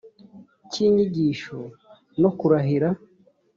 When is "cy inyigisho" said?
0.69-1.57